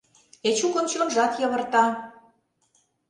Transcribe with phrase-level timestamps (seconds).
[0.49, 1.85] Эчукын чонжат йывырта.